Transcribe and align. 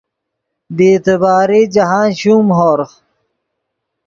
بی 0.75 0.87
اعتباری 0.93 1.61
جاہند 1.73 2.13
شوم 2.19 2.47
ہورغ 2.57 2.89